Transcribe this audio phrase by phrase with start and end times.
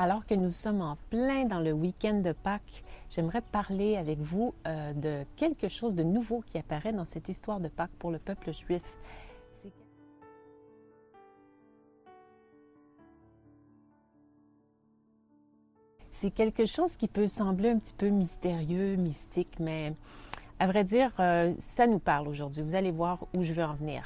[0.00, 4.54] Alors que nous sommes en plein dans le week-end de Pâques, j'aimerais parler avec vous
[4.64, 8.20] euh, de quelque chose de nouveau qui apparaît dans cette histoire de Pâques pour le
[8.20, 8.80] peuple juif.
[16.12, 19.94] C'est quelque chose qui peut sembler un petit peu mystérieux, mystique, mais
[20.60, 22.62] à vrai dire, euh, ça nous parle aujourd'hui.
[22.62, 24.04] Vous allez voir où je veux en venir.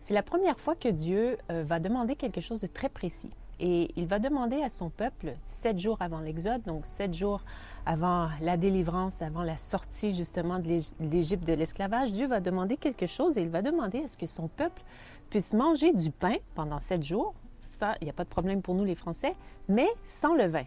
[0.00, 3.30] C'est la première fois que Dieu euh, va demander quelque chose de très précis.
[3.60, 7.42] Et il va demander à son peuple, sept jours avant l'Exode, donc sept jours
[7.86, 13.06] avant la délivrance, avant la sortie justement de l'Égypte de l'esclavage, Dieu va demander quelque
[13.06, 14.82] chose et il va demander à ce que son peuple
[15.30, 17.34] puisse manger du pain pendant sept jours.
[17.60, 19.34] Ça, il n'y a pas de problème pour nous les Français,
[19.68, 20.64] mais sans levain.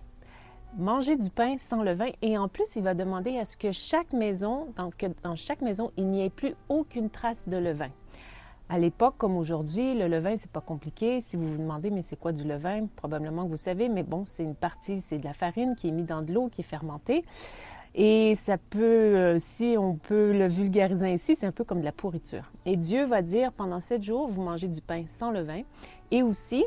[0.77, 4.13] Manger du pain sans levain et en plus, il va demander à ce que chaque
[4.13, 7.89] maison, que dans chaque maison, il n'y ait plus aucune trace de levain.
[8.69, 11.21] À l'époque, comme aujourd'hui, le levain, c'est pas compliqué.
[11.21, 12.87] Si vous vous demandez, mais c'est quoi du levain?
[12.97, 15.91] Probablement que vous savez, mais bon, c'est une partie, c'est de la farine qui est
[15.91, 17.23] mise dans de l'eau, qui est fermentée.
[17.95, 21.85] Et ça peut, euh, si on peut le vulgariser ainsi, c'est un peu comme de
[21.85, 22.51] la pourriture.
[22.65, 25.61] Et Dieu va dire, pendant sept jours, vous mangez du pain sans levain.
[26.11, 26.65] Et aussi,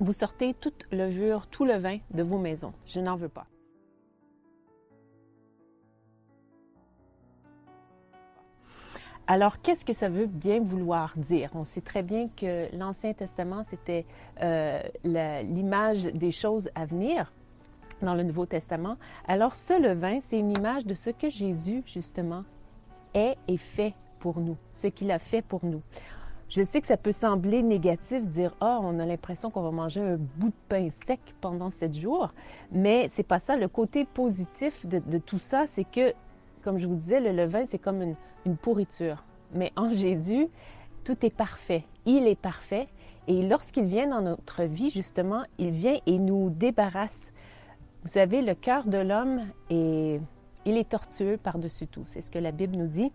[0.00, 2.72] vous sortez toute levure, tout levain de vos maisons.
[2.86, 3.46] Je n'en veux pas.
[9.30, 11.50] Alors, qu'est-ce que ça veut bien vouloir dire?
[11.54, 14.06] On sait très bien que l'Ancien Testament, c'était
[14.40, 17.30] euh, l'image des choses à venir
[18.00, 18.96] dans le Nouveau Testament.
[19.26, 22.44] Alors, ce levain, c'est une image de ce que Jésus, justement,
[23.12, 25.82] est et fait pour nous, ce qu'il a fait pour nous.
[26.48, 30.00] Je sais que ça peut sembler négatif, dire ah, on a l'impression qu'on va manger
[30.00, 32.32] un bout de pain sec pendant sept jours,
[32.72, 33.58] mais c'est pas ça.
[33.58, 36.14] Le côté positif de tout ça, c'est que
[36.58, 39.24] comme je vous disais, le levain, c'est comme une, pourriture.
[39.52, 40.48] Mais en Jésus,
[41.04, 41.84] tout est parfait.
[42.06, 42.88] Il est parfait.
[43.26, 47.30] Et lorsqu'il vient dans notre vie, justement, il vient et nous débarrasse.
[48.02, 50.20] Vous savez, le cœur de l'homme est,
[50.64, 52.04] il est tortueux par-dessus tout.
[52.06, 53.12] C'est ce que la Bible nous dit.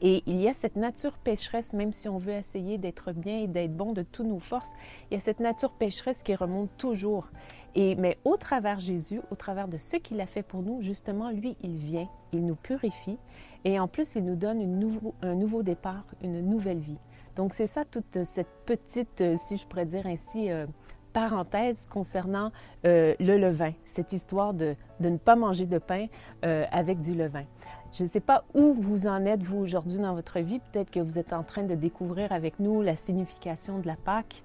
[0.00, 3.46] Et il y a cette nature pécheresse, même si on veut essayer d'être bien et
[3.46, 4.72] d'être bon de toutes nos forces,
[5.10, 7.28] il y a cette nature pécheresse qui remonte toujours.
[7.74, 11.30] Et, mais au travers Jésus, au travers de ce qu'il a fait pour nous, justement,
[11.30, 13.18] lui, il vient, il nous purifie
[13.64, 14.60] et en plus, il nous donne
[15.22, 16.98] un nouveau départ, une nouvelle vie.
[17.36, 20.66] Donc, c'est ça toute cette petite, si je pourrais dire ainsi, euh,
[21.12, 22.50] parenthèse concernant
[22.84, 26.06] euh, le levain, cette histoire de, de, ne pas manger de pain
[26.44, 27.44] euh, avec du levain.
[27.92, 30.60] Je ne sais pas où vous en êtes, vous, aujourd'hui dans votre vie.
[30.72, 34.42] Peut-être que vous êtes en train de découvrir avec nous la signification de la Pâque.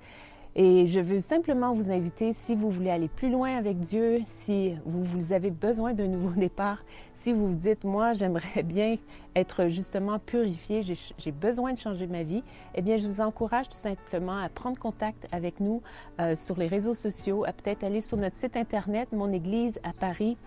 [0.56, 4.74] Et je veux simplement vous inviter, si vous voulez aller plus loin avec Dieu, si
[4.86, 8.98] vous, avez besoin d'un nouveau départ, si vous vous dites, moi, j'aimerais bien
[9.36, 12.44] être justement purifié, j'ai besoin de changer ma vie,
[12.74, 15.84] eh bien, je vous encourage tout simplement à prendre contact avec nous
[16.20, 19.94] euh, sur les réseaux sociaux, à peut-être aller sur notre site Internet, Mon Église à
[19.94, 20.38] Paris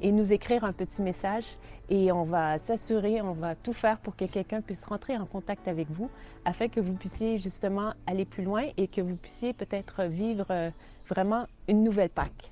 [0.00, 1.56] et nous écrire un petit message
[1.88, 5.66] et on va s'assurer, on va tout faire pour que quelqu'un puisse rentrer en contact
[5.68, 6.10] avec vous
[6.44, 10.70] afin que vous puissiez justement aller plus loin et que vous puissiez peut-être vivre euh,
[11.08, 12.50] vraiment une nouvelle Pâque.